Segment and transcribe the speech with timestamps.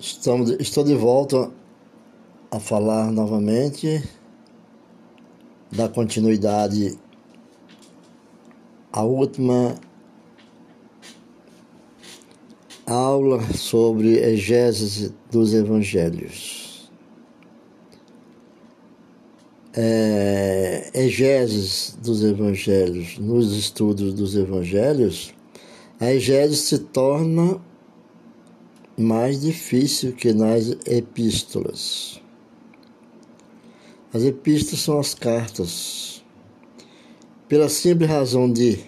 [0.00, 1.52] Estamos, estou de volta
[2.50, 4.02] a falar novamente
[5.70, 6.98] da continuidade
[8.90, 9.74] à última
[12.86, 16.90] aula sobre exégese dos evangelhos.
[19.74, 20.90] É,
[21.98, 25.34] dos evangelhos, nos estudos dos evangelhos,
[26.00, 27.60] a exégese se torna
[29.00, 32.20] mais difícil que nas epístolas.
[34.12, 36.22] As epístolas são as cartas,
[37.48, 38.78] pela simples razão de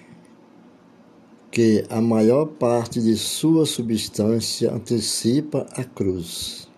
[1.51, 6.69] que a maior parte de sua substância antecipa a cruz.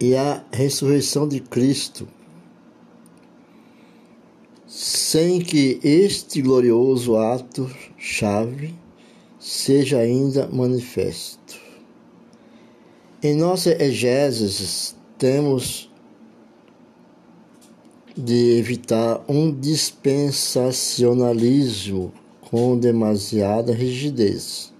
[0.00, 2.08] E a ressurreição de Cristo,
[4.66, 8.74] sem que este glorioso ato chave
[9.52, 11.60] seja ainda manifesto.
[13.22, 15.92] Em nossa exégesis temos
[18.16, 22.14] de evitar um dispensacionalismo
[22.50, 24.72] com demasiada rigidez,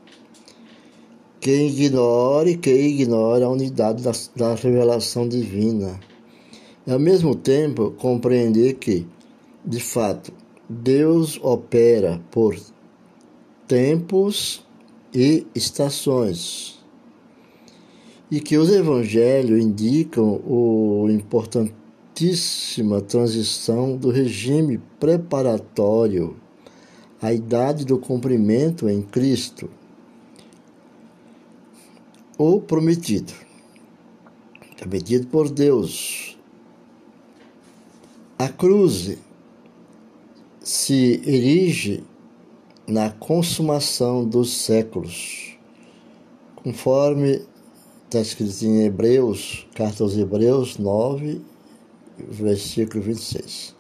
[1.39, 6.00] que ignore, que ignore a unidade da, da revelação divina.
[6.87, 9.06] E ao mesmo tempo compreender que,
[9.65, 10.33] de fato,
[10.67, 12.56] Deus opera por
[13.73, 14.62] tempos
[15.15, 16.79] e estações.
[18.31, 26.37] E que os evangelhos indicam o importantíssima transição do regime preparatório
[27.21, 29.71] à idade do cumprimento em Cristo,
[32.37, 33.33] o prometido,
[34.77, 36.37] prometido por Deus.
[38.39, 39.17] A cruz
[40.61, 42.03] se erige
[42.86, 45.56] na consumação dos séculos,
[46.56, 47.42] conforme
[48.05, 51.41] está escrito em Hebreus, carta aos Hebreus 9,
[52.19, 53.75] versículo 26.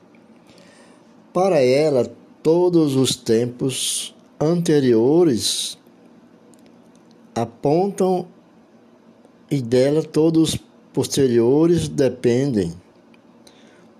[1.32, 2.10] Para ela,
[2.42, 5.78] todos os tempos anteriores
[7.34, 8.26] apontam
[9.50, 10.60] e dela todos os
[10.92, 12.72] posteriores dependem.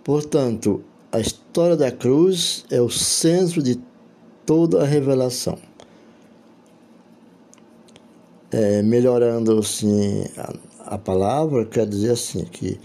[0.02, 3.78] Portanto, a história da cruz é o centro de
[4.52, 5.56] toda a revelação.
[8.50, 12.78] É, melhorando assim a, a palavra, quer dizer assim que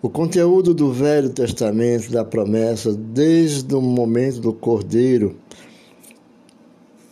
[0.00, 5.36] o conteúdo do Velho Testamento, da promessa, desde o momento do Cordeiro,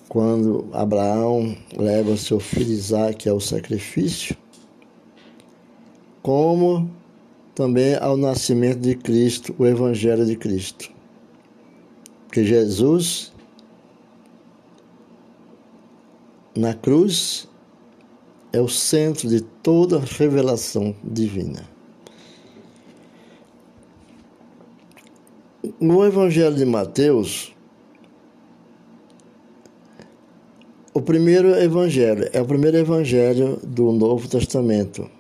[0.09, 4.37] quando Abraão leva seu filho Isaac ao sacrifício,
[6.23, 6.89] como
[7.53, 10.89] também ao nascimento de Cristo, o Evangelho de Cristo.
[12.31, 13.35] Que Jesus
[16.57, 17.47] na cruz
[18.53, 21.69] é o centro de toda revelação divina.
[25.79, 27.55] No Evangelho de Mateus,
[30.95, 35.11] o primeiro evangelho é o primeiro evangelho do Novo Testamento.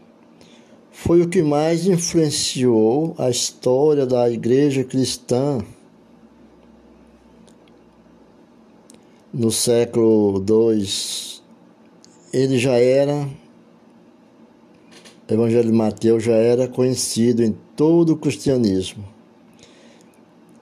[0.91, 5.59] Foi o que mais influenciou a história da igreja cristã
[9.37, 10.89] no século II,
[12.33, 13.29] ele já era,
[15.29, 19.05] o Evangelho de Mateus já era conhecido em todo o cristianismo.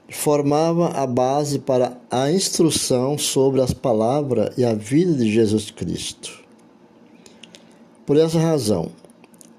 [0.09, 6.43] Formava a base para a instrução sobre as palavras e a vida de Jesus Cristo.
[8.05, 8.91] Por essa razão,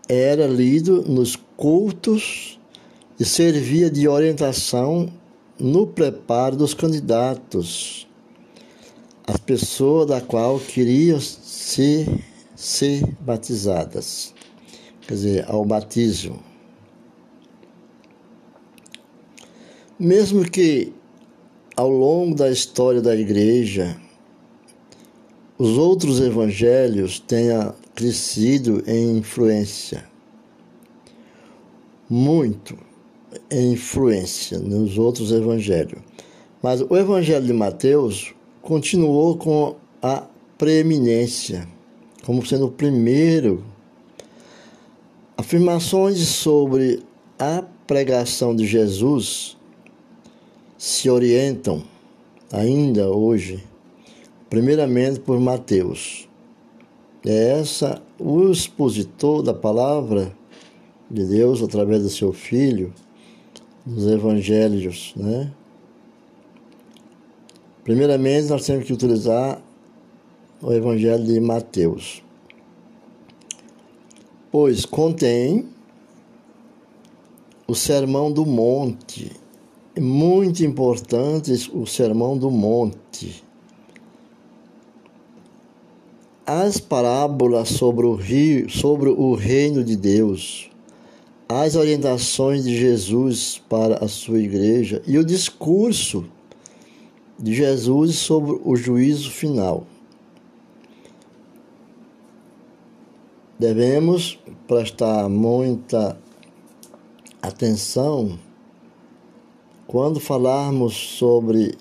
[0.09, 2.59] era lido nos cultos
[3.17, 5.09] e servia de orientação
[5.57, 8.05] no preparo dos candidatos
[9.27, 12.07] as pessoas da qual queriam ser,
[12.55, 14.33] ser batizadas,
[15.01, 16.43] quer dizer, ao batismo.
[19.97, 20.93] Mesmo que
[21.75, 23.99] ao longo da história da igreja
[25.57, 30.07] os outros evangelhos tenham crescido em influência,
[32.09, 32.77] muito
[33.49, 36.01] em influência nos outros evangelhos.
[36.61, 38.35] Mas o evangelho de Mateus
[38.65, 40.23] continuou com a
[40.57, 41.67] preeminência,
[42.25, 43.63] como sendo o primeiro.
[45.37, 47.03] Afirmações sobre
[47.37, 49.55] a pregação de Jesus
[50.79, 51.83] se orientam
[52.51, 53.63] ainda hoje,
[54.49, 56.27] primeiramente por Mateus.
[57.23, 60.35] É essa o expositor da palavra
[61.09, 62.91] de Deus através do seu filho,
[63.85, 65.51] dos evangelhos, né?
[67.85, 69.61] Primeiramente, nós temos que utilizar
[70.61, 72.25] o Evangelho de Mateus.
[74.57, 75.65] pois contém
[77.67, 79.29] o Sermão do Monte.
[79.99, 83.43] Muito importante o Sermão do Monte.
[86.45, 90.69] As parábolas sobre o, rio, sobre o reino de Deus,
[91.49, 96.23] as orientações de Jesus para a sua igreja e o discurso
[97.37, 99.85] de Jesus sobre o juízo final.
[103.57, 106.17] Devemos prestar muita
[107.41, 108.37] atenção
[109.87, 111.77] quando falarmos sobre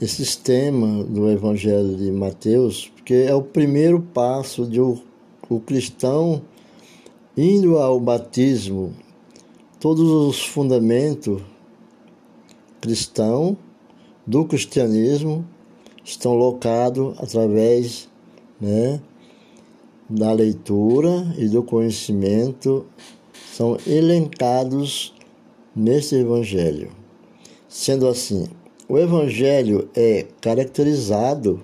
[0.00, 5.00] esse tema do Evangelho de Mateus, porque é o primeiro passo de o,
[5.48, 6.42] o cristão
[7.36, 8.94] indo ao batismo,
[9.80, 11.42] todos os fundamentos
[12.80, 13.56] cristão
[14.26, 15.46] do cristianismo
[16.04, 18.08] estão locados através
[18.60, 19.00] né,
[20.08, 22.86] da leitura e do conhecimento
[23.52, 25.14] são elencados
[25.74, 26.90] neste Evangelho.
[27.68, 28.46] Sendo assim,
[28.88, 31.60] o Evangelho é caracterizado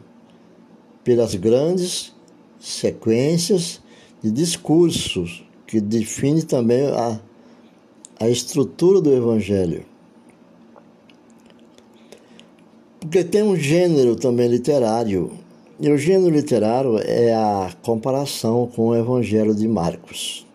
[1.05, 2.12] pelas grandes
[2.58, 3.81] sequências
[4.23, 7.20] de discursos que define também a,
[8.20, 9.85] a estrutura do Evangelho.
[13.02, 15.32] Porque tem um gênero também literário
[15.81, 20.46] e o gênero literário é a comparação com o Evangelho de Marcos.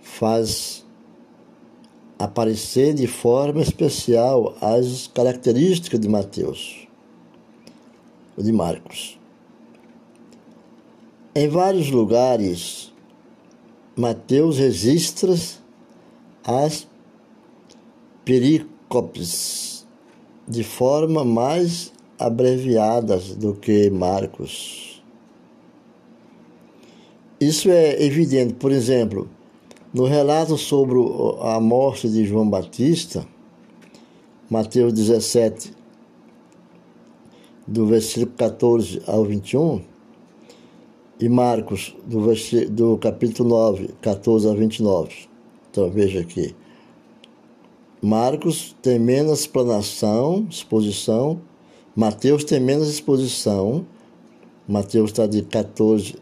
[0.00, 0.82] Faz
[2.18, 6.88] aparecer de forma especial as características de Mateus,
[8.38, 9.20] de Marcos.
[11.34, 12.90] Em vários lugares,
[13.94, 15.34] Mateus registra
[16.42, 16.88] as
[18.24, 19.77] perícopes
[20.48, 25.02] de forma mais abreviadas do que Marcos.
[27.40, 29.28] Isso é evidente, por exemplo,
[29.92, 30.98] no relato sobre
[31.42, 33.26] a morte de João Batista,
[34.50, 35.72] Mateus 17,
[37.66, 39.82] do versículo 14 ao 21,
[41.20, 42.20] e Marcos, do,
[42.70, 45.28] do capítulo 9, 14 a 29.
[45.70, 46.54] Então veja aqui.
[48.00, 51.40] Marcos tem menos explanação, exposição,
[51.98, 53.84] Mateus tem menos exposição.
[54.68, 56.14] Mateus está de 14,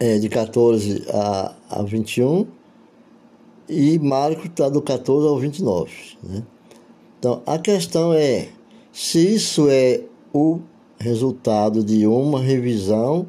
[0.00, 2.46] é, de 14 a, a 21
[3.68, 5.92] e Marcos está do 14 ao 29.
[6.22, 6.42] Né?
[7.18, 8.48] Então a questão é
[8.90, 10.60] se isso é o
[10.98, 13.26] resultado de uma revisão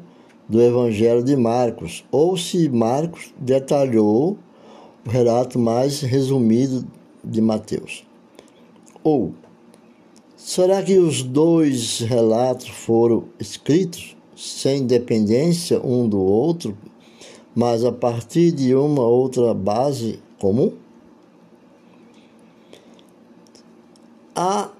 [0.48, 4.38] do Evangelho de Marcos ou se Marcos detalhou
[5.06, 6.86] o relato mais resumido
[7.22, 8.04] de Mateus.
[9.02, 9.34] Ou
[10.36, 16.76] será que os dois relatos foram escritos sem dependência um do outro,
[17.54, 20.72] mas a partir de uma outra base comum?
[24.34, 24.70] Às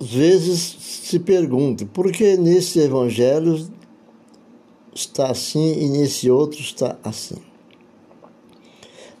[0.00, 3.68] vezes se pergunta por que nesse evangelho
[4.94, 7.36] está assim e nesse outro está assim.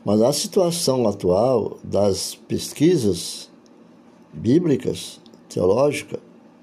[0.04, 3.48] Mas a situação atual das pesquisas
[4.32, 6.18] bíblicas, teológica,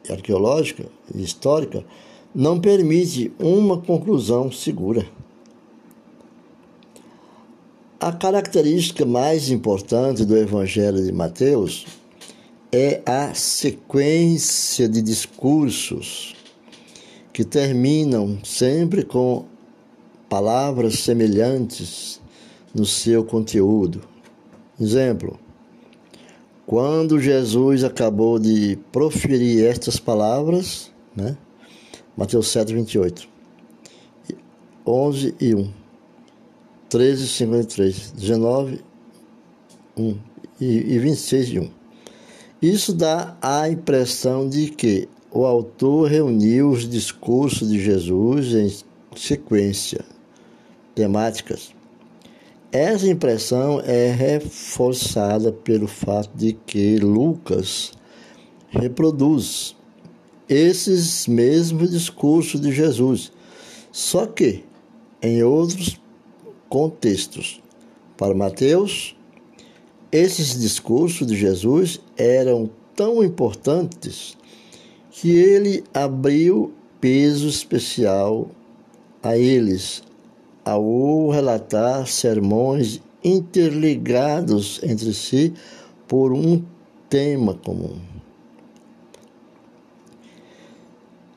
[0.09, 1.85] arqueológica e histórica
[2.33, 5.05] não permite uma conclusão segura.
[7.99, 11.85] A característica mais importante do Evangelho de Mateus
[12.71, 16.35] é a sequência de discursos
[17.33, 19.45] que terminam sempre com
[20.29, 22.21] palavras semelhantes
[22.73, 24.01] no seu conteúdo.
[24.79, 25.39] Exemplo:
[26.69, 31.35] quando Jesus acabou de proferir estas palavras, né?
[32.15, 33.27] Mateus 7, 28,
[34.85, 35.73] 11 e 1,
[36.89, 38.81] 13, 53, 19,
[39.97, 40.17] 1
[40.61, 41.71] e 26 e 1.
[42.61, 48.71] Isso dá a impressão de que o autor reuniu os discursos de Jesus em
[49.15, 50.05] sequência
[50.93, 51.78] temáticas
[52.71, 57.93] essa impressão é reforçada pelo fato de que Lucas
[58.69, 59.75] reproduz
[60.47, 63.31] esses mesmos discursos de Jesus,
[63.91, 64.63] só que
[65.21, 65.99] em outros
[66.67, 67.61] contextos.
[68.15, 69.15] Para Mateus,
[70.11, 74.37] esses discursos de Jesus eram tão importantes
[75.09, 78.51] que ele abriu peso especial
[79.23, 80.03] a eles
[80.63, 85.53] ao relatar sermões interligados entre si
[86.07, 86.63] por um
[87.09, 87.97] tema comum.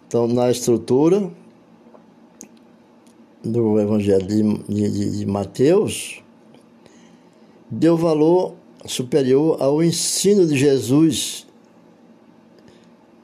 [0.07, 1.31] Então, na estrutura,
[3.45, 6.23] do Evangelho de, de, de Mateus
[7.69, 8.55] deu valor
[8.87, 11.47] superior ao ensino de Jesus.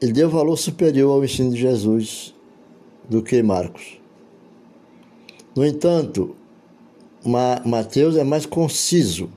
[0.01, 2.33] Ele deu valor superior ao ensino de Jesus
[3.07, 3.98] do que Marcos.
[5.59, 6.37] No entanto,
[7.65, 9.29] Mateus é mais conciso.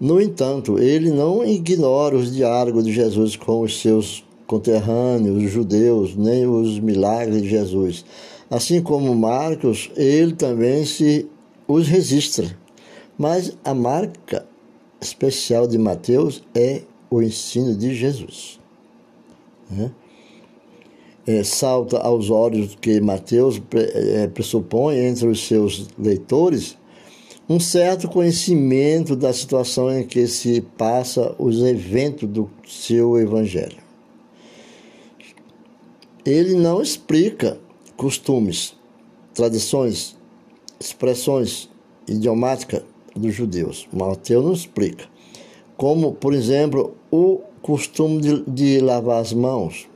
[0.00, 6.16] No entanto, ele não ignora os diálogos de Jesus com os seus conterrâneos, os judeus,
[6.16, 8.04] nem os milagres de Jesus.
[8.50, 11.28] Assim como Marcos, ele também se
[11.68, 12.58] os registra.
[13.16, 14.44] Mas a marca
[15.00, 18.58] especial de Mateus é o ensino de Jesus.
[19.70, 19.92] Né?
[21.26, 26.78] É, salta aos olhos que Mateus é, pressupõe entre os seus leitores
[27.50, 33.78] um certo conhecimento da situação em que se passa os eventos do seu evangelho.
[36.24, 37.58] Ele não explica
[37.96, 38.76] costumes,
[39.34, 40.16] tradições,
[40.78, 41.68] expressões
[42.06, 42.84] idiomáticas
[43.16, 43.88] dos judeus.
[43.92, 45.06] Mateus não explica.
[45.76, 49.89] Como, por exemplo, o costume de, de lavar as mãos.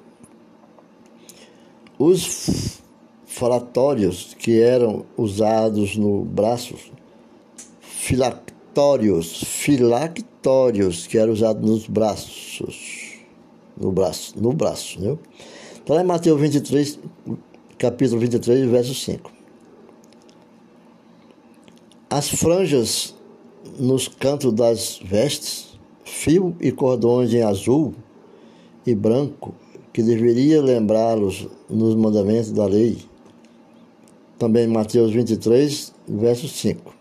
[2.06, 2.82] Os
[3.24, 6.74] falatórios que eram usados no braço,
[7.80, 13.14] filactórios, filactórios que eram usados nos braços,
[13.74, 15.16] no braço, no braço, né?
[15.82, 16.98] Então, em Mateus 23,
[17.78, 19.32] capítulo 23, verso 5.
[22.10, 23.14] As franjas
[23.78, 27.94] nos cantos das vestes, fio e cordões em azul
[28.86, 29.54] e branco,
[29.94, 32.98] que deveria lembrá-los nos mandamentos da lei.
[34.36, 36.92] Também Mateus 23, verso 5.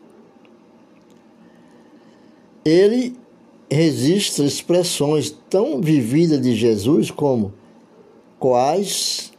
[2.64, 3.18] Ele
[3.70, 7.52] registra expressões tão vividas de Jesus como
[8.38, 9.34] quais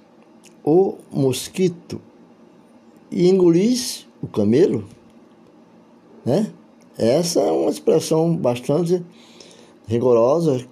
[0.65, 2.01] o mosquito
[3.09, 4.85] e engolisse o camelo,
[6.25, 6.53] né?
[6.99, 9.01] Essa é uma expressão bastante
[9.87, 10.67] rigorosa.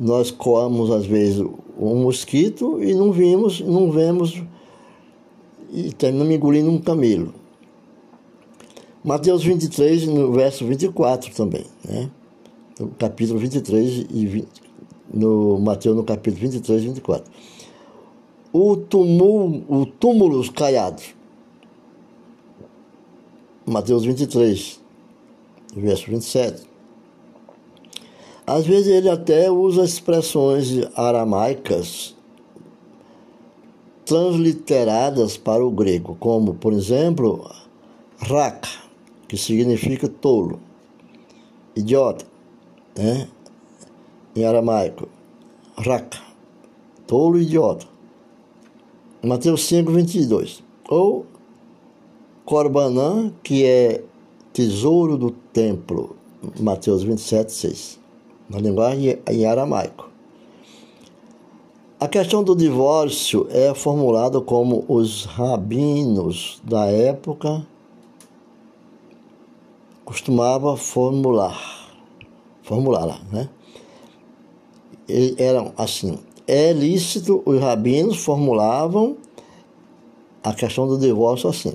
[0.00, 1.44] Nós coamos às vezes
[1.78, 4.42] um mosquito e não vimos, não vemos
[5.70, 7.34] e terminamos engolindo um camelo.
[9.04, 12.10] Mateus 23, no verso 24 também, né?
[12.78, 14.48] No capítulo 23 e 20,
[15.12, 17.32] no Mateus no capítulo 23 e 24.
[18.54, 21.14] O túmulo, o túmulos caiados.
[23.66, 24.80] Mateus 23,
[25.76, 26.69] verso 27.
[28.50, 32.16] Às vezes ele até usa expressões aramaicas
[34.04, 37.48] transliteradas para o grego, como, por exemplo,
[38.18, 38.68] raka,
[39.28, 40.58] que significa tolo,
[41.76, 42.26] idiota,
[42.98, 43.28] né?
[44.34, 45.08] em aramaico,
[45.76, 46.18] raka,
[47.06, 47.86] tolo idiota.
[49.22, 50.60] Mateus 5, 22.
[50.88, 51.24] Ou
[52.44, 54.02] Corbanã, que é
[54.52, 56.16] tesouro do templo,
[56.58, 57.99] Mateus 27, 6.
[58.50, 60.10] Na linguagem em aramaico.
[62.00, 67.64] A questão do divórcio é formulada como os rabinos da época
[70.04, 71.88] costumavam formular,
[72.62, 73.48] formulá-la, né?
[75.38, 79.16] eram assim: é lícito, os rabinos formulavam
[80.42, 81.74] a questão do divórcio assim: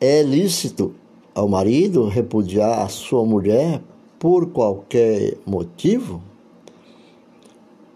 [0.00, 0.94] é lícito
[1.34, 3.82] ao marido repudiar a sua mulher
[4.22, 6.22] por qualquer motivo?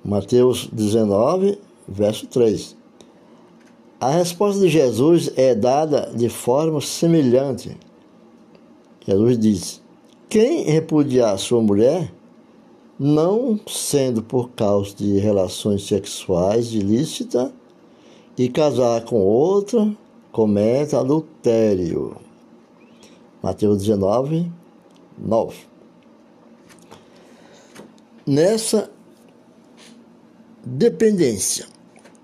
[0.05, 1.57] Mateus 19,
[1.87, 2.77] verso 3.
[4.01, 7.77] A resposta de Jesus é dada de forma semelhante.
[9.07, 9.83] Jesus diz:
[10.29, 12.13] Quem repudiar sua mulher
[12.99, 17.53] não sendo por causa de relações sexuais ilícitas,
[18.37, 19.97] e casar com outra,
[20.33, 22.17] comete adultério.
[23.41, 24.51] Mateus 19,
[25.17, 25.76] 9.
[28.27, 28.91] Nessa
[30.65, 31.65] dependência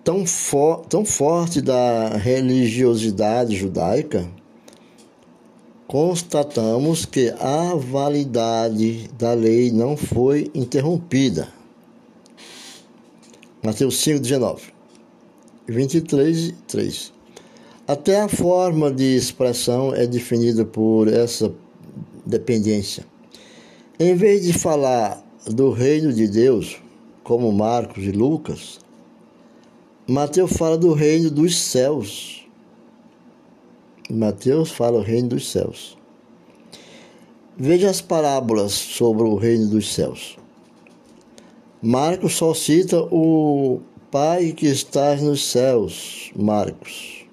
[0.02, 4.28] tão, for, tão forte da religiosidade judaica,
[5.86, 11.46] constatamos que a validade da lei não foi interrompida.
[13.62, 14.72] Mateus 5, 19,
[15.68, 17.12] 23, 3.
[17.86, 21.54] Até a forma de expressão é definida por essa
[22.26, 23.06] dependência.
[24.00, 26.78] Em vez de falar do reino de Deus,
[27.22, 28.80] como Marcos e Lucas,
[30.06, 32.42] Mateus fala do reino dos céus
[34.12, 35.96] Mateus fala o reino dos céus.
[37.56, 40.36] Veja as parábolas sobre o reino dos céus.
[41.80, 43.80] Marcos só cita o
[44.10, 47.24] Pai que está nos céus, Marcos.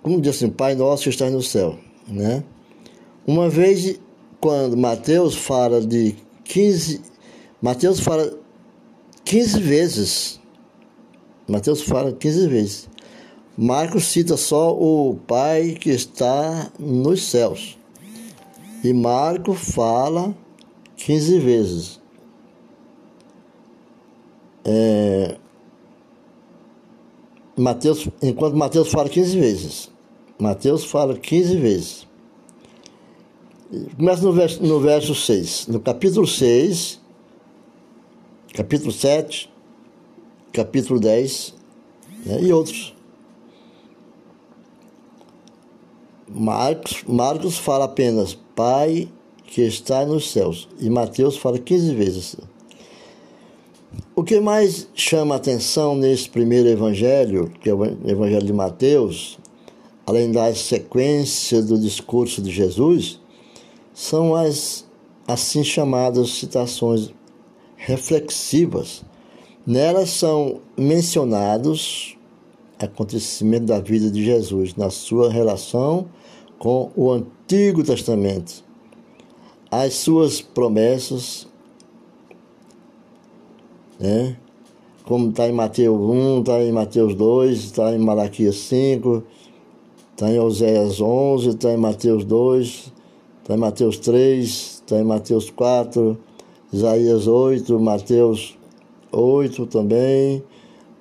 [0.00, 2.44] como diz assim, Pai nosso que está no céu, né?
[3.26, 3.98] Uma vez
[4.42, 7.00] quando Mateus fala de 15,
[7.62, 8.36] Mateus fala
[9.24, 10.40] 15 vezes.
[11.46, 12.88] Mateus fala 15 vezes.
[13.56, 17.78] Marcos cita só o Pai que está nos céus.
[18.82, 20.34] E Marco fala
[20.96, 22.00] 15 vezes.
[24.64, 25.36] É,
[27.56, 29.90] Mateus, enquanto Mateus fala 15 vezes.
[30.36, 32.11] Mateus fala 15 vezes.
[33.96, 35.68] Começa no verso, no verso 6.
[35.68, 37.00] No capítulo 6,
[38.52, 39.50] capítulo 7,
[40.52, 41.54] capítulo 10
[42.26, 42.94] né, e outros.
[46.28, 49.08] Marcos, Marcos fala apenas Pai
[49.46, 50.68] que está nos céus.
[50.78, 52.36] E Mateus fala 15 vezes.
[54.14, 59.38] O que mais chama atenção nesse primeiro evangelho, que é o evangelho de Mateus,
[60.06, 63.21] além da sequência do discurso de Jesus,
[63.92, 64.86] são as
[65.26, 67.10] assim chamadas citações
[67.76, 69.04] reflexivas.
[69.66, 72.16] Nelas são mencionados
[72.78, 76.08] acontecimentos da vida de Jesus na sua relação
[76.58, 78.64] com o Antigo Testamento,
[79.70, 81.46] as suas promessas
[84.02, 84.36] né?
[85.04, 89.22] Como está em Mateus 1, está em Mateus 2, está em Malaquias 5,
[90.10, 92.92] está em Oséias 11, está em Mateus 2,
[93.42, 96.16] está em Mateus 3, está em Mateus 4,
[96.72, 98.56] Isaías 8, Mateus
[99.10, 100.42] 8 também,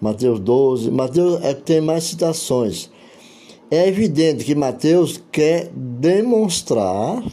[0.01, 0.89] Mateus 12.
[0.89, 2.89] Mateus é tem mais citações.
[3.69, 7.23] É evidente que Mateus quer demonstrar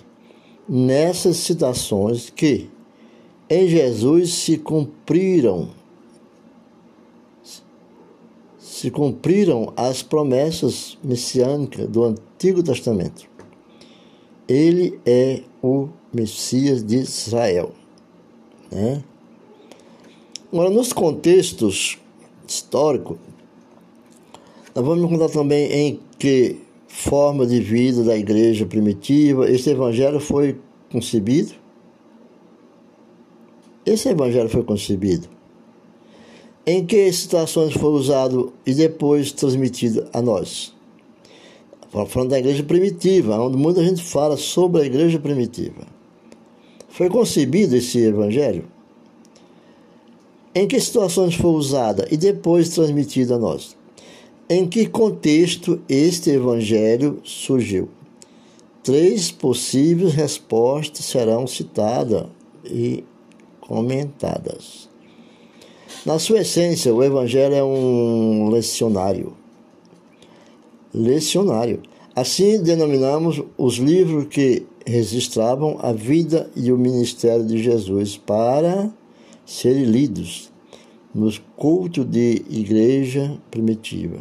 [0.69, 2.69] nessas citações que
[3.49, 5.71] em Jesus se cumpriram
[8.59, 13.29] se cumpriram as promessas messiânicas do Antigo Testamento.
[14.48, 17.72] Ele é o Messias de Israel.
[18.72, 19.02] Né?
[20.52, 21.98] Agora, nos contextos
[22.46, 23.18] históricos,
[24.74, 26.56] nós vamos contar também em que
[26.87, 30.58] forma de vida da igreja primitiva esse evangelho foi
[30.90, 31.52] concebido
[33.88, 35.28] esse evangelho foi concebido?
[36.66, 40.74] Em que situações foi usado e depois transmitido a nós?
[41.90, 45.87] Falando da igreja primitiva, onde muita gente fala sobre a igreja primitiva.
[46.88, 48.64] Foi concebido esse evangelho?
[50.55, 53.77] Em que situações foi usada e depois transmitido a nós?
[54.51, 57.88] Em que contexto este evangelho surgiu?
[58.83, 62.27] Três possíveis respostas serão citadas
[62.64, 63.05] e
[63.61, 64.88] comentadas.
[66.07, 69.37] Na sua essência, o Evangelho é um lecionário.
[70.92, 71.83] Lecionário.
[72.14, 78.90] Assim denominamos os livros que registravam a vida e o ministério de Jesus para
[79.44, 80.51] serem lidos
[81.14, 84.18] nos cultos de igreja primitiva.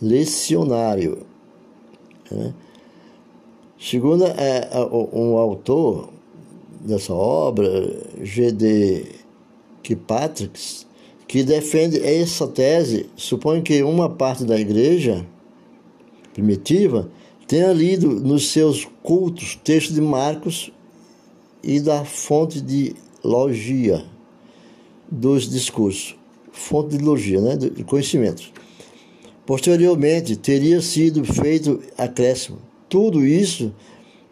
[0.00, 1.26] Lecionário.
[2.30, 2.54] Né?
[3.80, 4.68] Segundo é,
[5.12, 6.10] um autor,
[6.80, 7.66] dessa obra,
[8.20, 9.06] G.D.
[9.82, 10.86] Kirkpatrick,
[11.26, 15.26] que defende essa tese, supõe que uma parte da igreja
[16.32, 17.10] primitiva
[17.46, 20.72] tenha lido nos seus cultos textos de Marcos
[21.62, 24.04] e da fonte de logia
[25.10, 26.16] dos discursos,
[26.50, 28.52] fonte de logia, né, de conhecimentos.
[29.44, 32.58] Posteriormente, teria sido feito acréscimo.
[32.88, 33.74] Tudo isso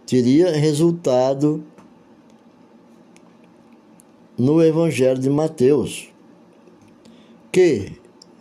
[0.07, 1.63] teria resultado
[4.39, 6.09] no Evangelho de Mateus,
[7.53, 7.93] que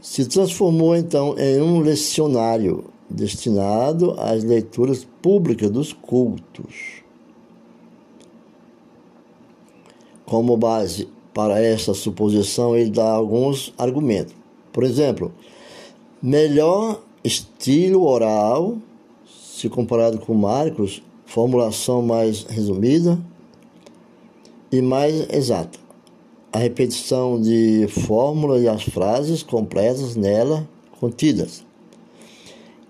[0.01, 7.03] se transformou então em um lecionário destinado às leituras públicas dos cultos.
[10.25, 14.35] Como base para essa suposição, ele dá alguns argumentos.
[14.71, 15.33] Por exemplo,
[16.21, 18.77] melhor estilo oral,
[19.25, 23.19] se comparado com Marcos, formulação mais resumida
[24.71, 25.89] e mais exata
[26.51, 30.67] a repetição de fórmulas e as frases completas nela
[30.99, 31.63] contidas.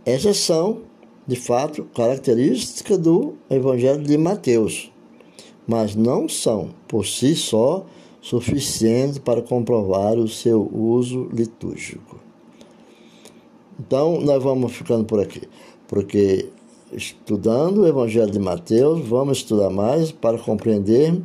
[0.09, 0.79] Essas são,
[1.27, 4.91] de fato, características do Evangelho de Mateus,
[5.67, 7.85] mas não são, por si só,
[8.19, 12.19] suficientes para comprovar o seu uso litúrgico.
[13.79, 15.43] Então, nós vamos ficando por aqui,
[15.87, 16.49] porque
[16.91, 21.21] estudando o Evangelho de Mateus, vamos estudar mais para compreender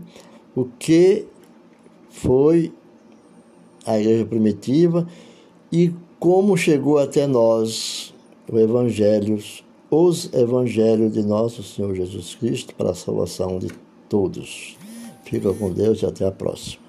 [0.55, 1.25] o que
[2.11, 2.70] foi
[3.87, 5.09] a igreja primitiva
[5.73, 8.13] e como chegou até nós
[8.50, 13.68] o evangelhos, os evangelhos de nosso Senhor Jesus Cristo para a salvação de
[14.09, 14.76] todos.
[15.24, 16.84] Fica com Deus e até a próxima.